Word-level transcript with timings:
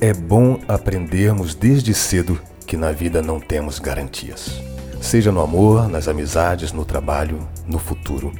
É 0.00 0.12
bom 0.12 0.60
aprendermos 0.68 1.56
desde 1.56 1.92
cedo 1.92 2.40
que 2.64 2.76
na 2.76 2.92
vida 2.92 3.20
não 3.20 3.40
temos 3.40 3.80
garantias. 3.80 4.62
Seja 5.00 5.32
no 5.32 5.40
amor, 5.40 5.88
nas 5.88 6.06
amizades, 6.06 6.72
no 6.72 6.84
trabalho, 6.84 7.40
no 7.66 7.80
futuro. 7.80 8.32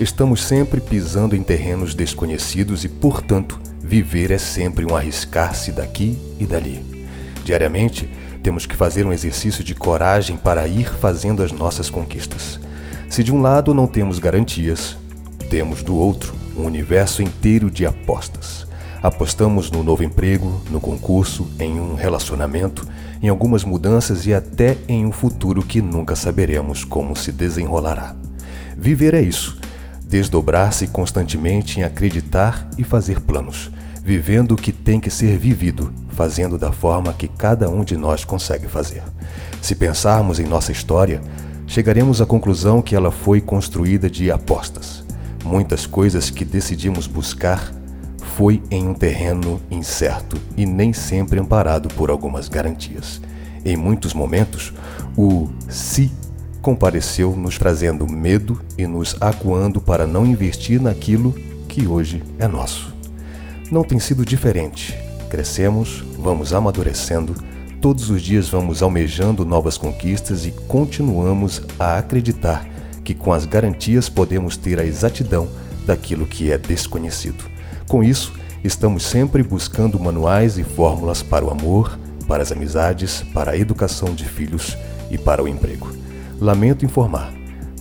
Estamos 0.00 0.42
sempre 0.42 0.80
pisando 0.80 1.36
em 1.36 1.42
terrenos 1.42 1.94
desconhecidos 1.94 2.82
e, 2.84 2.88
portanto, 2.88 3.60
viver 3.78 4.30
é 4.30 4.38
sempre 4.38 4.86
um 4.90 4.96
arriscar-se 4.96 5.70
daqui 5.70 6.18
e 6.40 6.46
dali. 6.46 6.82
Diariamente, 7.44 8.08
temos 8.42 8.64
que 8.64 8.74
fazer 8.74 9.04
um 9.04 9.12
exercício 9.12 9.62
de 9.62 9.74
coragem 9.74 10.38
para 10.38 10.66
ir 10.66 10.90
fazendo 10.94 11.42
as 11.42 11.52
nossas 11.52 11.90
conquistas. 11.90 12.58
Se 13.10 13.22
de 13.22 13.30
um 13.30 13.42
lado 13.42 13.74
não 13.74 13.86
temos 13.86 14.18
garantias, 14.18 14.96
temos 15.50 15.82
do 15.82 15.94
outro 15.94 16.34
um 16.56 16.64
universo 16.64 17.22
inteiro 17.22 17.70
de 17.70 17.84
apostas. 17.84 18.66
Apostamos 19.02 19.68
no 19.68 19.82
novo 19.82 20.04
emprego, 20.04 20.62
no 20.70 20.80
concurso, 20.80 21.48
em 21.58 21.80
um 21.80 21.96
relacionamento, 21.96 22.86
em 23.20 23.28
algumas 23.28 23.64
mudanças 23.64 24.26
e 24.26 24.32
até 24.32 24.78
em 24.86 25.04
um 25.04 25.10
futuro 25.10 25.60
que 25.60 25.82
nunca 25.82 26.14
saberemos 26.14 26.84
como 26.84 27.16
se 27.16 27.32
desenrolará. 27.32 28.14
Viver 28.78 29.12
é 29.14 29.20
isso, 29.20 29.58
desdobrar-se 30.06 30.86
constantemente 30.86 31.80
em 31.80 31.82
acreditar 31.82 32.68
e 32.78 32.84
fazer 32.84 33.18
planos, 33.18 33.72
vivendo 34.04 34.52
o 34.52 34.56
que 34.56 34.70
tem 34.70 35.00
que 35.00 35.10
ser 35.10 35.36
vivido, 35.36 35.92
fazendo 36.10 36.56
da 36.56 36.70
forma 36.70 37.12
que 37.12 37.26
cada 37.26 37.68
um 37.68 37.82
de 37.82 37.96
nós 37.96 38.24
consegue 38.24 38.68
fazer. 38.68 39.02
Se 39.60 39.74
pensarmos 39.74 40.38
em 40.38 40.46
nossa 40.46 40.70
história, 40.70 41.20
chegaremos 41.66 42.20
à 42.20 42.26
conclusão 42.26 42.80
que 42.80 42.94
ela 42.94 43.10
foi 43.10 43.40
construída 43.40 44.08
de 44.08 44.30
apostas. 44.30 45.02
Muitas 45.44 45.86
coisas 45.86 46.30
que 46.30 46.44
decidimos 46.44 47.08
buscar 47.08 47.81
foi 48.42 48.60
em 48.72 48.88
um 48.88 48.92
terreno 48.92 49.60
incerto 49.70 50.36
e 50.56 50.66
nem 50.66 50.92
sempre 50.92 51.38
amparado 51.38 51.88
por 51.90 52.10
algumas 52.10 52.48
garantias. 52.48 53.20
Em 53.64 53.76
muitos 53.76 54.12
momentos, 54.12 54.72
o 55.16 55.48
se 55.68 56.10
compareceu 56.60 57.36
nos 57.36 57.56
trazendo 57.56 58.04
medo 58.04 58.60
e 58.76 58.84
nos 58.84 59.14
acuando 59.20 59.80
para 59.80 60.08
não 60.08 60.26
investir 60.26 60.82
naquilo 60.82 61.32
que 61.68 61.86
hoje 61.86 62.20
é 62.36 62.48
nosso. 62.48 62.92
Não 63.70 63.84
tem 63.84 64.00
sido 64.00 64.26
diferente. 64.26 64.98
Crescemos, 65.30 66.02
vamos 66.18 66.52
amadurecendo, 66.52 67.36
todos 67.80 68.10
os 68.10 68.20
dias 68.20 68.48
vamos 68.48 68.82
almejando 68.82 69.44
novas 69.44 69.78
conquistas 69.78 70.44
e 70.46 70.50
continuamos 70.66 71.62
a 71.78 71.96
acreditar 71.96 72.68
que 73.04 73.14
com 73.14 73.32
as 73.32 73.46
garantias 73.46 74.08
podemos 74.08 74.56
ter 74.56 74.80
a 74.80 74.84
exatidão 74.84 75.48
daquilo 75.86 76.26
que 76.26 76.50
é 76.50 76.58
desconhecido. 76.58 77.52
Com 77.92 78.02
isso, 78.02 78.32
estamos 78.64 79.04
sempre 79.04 79.42
buscando 79.42 80.00
manuais 80.00 80.56
e 80.56 80.64
fórmulas 80.64 81.22
para 81.22 81.44
o 81.44 81.50
amor, 81.50 81.98
para 82.26 82.42
as 82.42 82.50
amizades, 82.50 83.22
para 83.34 83.50
a 83.50 83.58
educação 83.58 84.14
de 84.14 84.24
filhos 84.24 84.78
e 85.10 85.18
para 85.18 85.42
o 85.44 85.46
emprego. 85.46 85.90
Lamento 86.40 86.86
informar, 86.86 87.30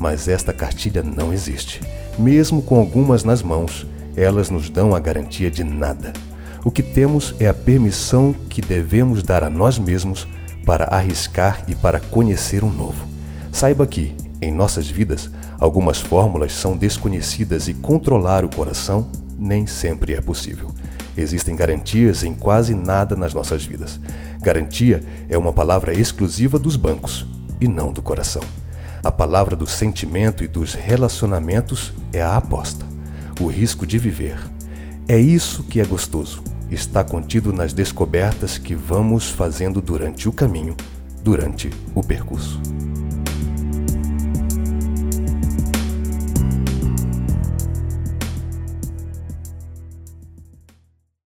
mas 0.02 0.28
esta 0.28 0.52
cartilha 0.52 1.02
não 1.02 1.32
existe. 1.32 1.80
Mesmo 2.20 2.62
com 2.62 2.78
algumas 2.78 3.24
nas 3.24 3.42
mãos, 3.42 3.88
elas 4.14 4.50
nos 4.50 4.70
dão 4.70 4.94
a 4.94 5.00
garantia 5.00 5.50
de 5.50 5.64
nada. 5.64 6.12
O 6.66 6.70
que 6.70 6.84
temos 6.84 7.34
é 7.40 7.48
a 7.48 7.54
permissão 7.54 8.36
que 8.50 8.62
devemos 8.62 9.24
dar 9.24 9.46
a 9.46 9.50
nós 9.50 9.80
mesmos 9.80 10.28
para 10.66 10.94
arriscar 10.94 11.64
e 11.70 11.74
para 11.74 12.02
conhecer 12.02 12.66
um 12.66 12.70
novo. 12.70 13.08
Saiba 13.50 13.88
que, 13.88 14.14
em 14.42 14.52
nossas 14.52 14.90
vidas, 14.90 15.32
algumas 15.58 16.02
fórmulas 16.02 16.52
são 16.52 16.76
desconhecidas 16.76 17.70
e 17.70 17.74
controlar 17.74 18.44
o 18.44 18.54
coração 18.54 19.10
nem 19.42 19.66
sempre 19.66 20.14
é 20.14 20.22
possível. 20.22 20.70
Existem 21.18 21.56
garantias 21.56 22.24
em 22.24 22.34
quase 22.34 22.76
nada 22.76 23.16
nas 23.16 23.34
nossas 23.34 23.66
vidas. 23.66 24.00
Garantia 24.42 25.04
é 25.28 25.38
uma 25.38 25.52
palavra 25.52 25.94
exclusiva 25.94 26.60
dos 26.60 26.76
bancos 26.76 27.26
e 27.60 27.68
não 27.68 27.92
do 27.92 28.02
coração. 28.02 28.44
A 29.04 29.12
palavra 29.12 29.56
do 29.56 29.66
sentimento 29.66 30.44
e 30.44 30.48
dos 30.48 30.76
relacionamentos 30.76 31.92
é 32.14 32.22
a 32.22 32.38
aposta, 32.38 32.86
o 33.40 33.48
risco 33.48 33.86
de 33.86 33.98
viver. 33.98 34.38
É 35.08 35.18
isso 35.18 35.64
que 35.64 35.82
é 35.82 35.86
gostoso 35.86 36.44
está 36.72 37.04
contido 37.04 37.52
nas 37.52 37.74
descobertas 37.74 38.58
que 38.58 38.74
vamos 38.74 39.30
fazendo 39.30 39.82
durante 39.82 40.30
o 40.30 40.32
caminho, 40.32 40.76
durante 41.22 41.70
o 41.94 42.02
percurso. 42.02 42.60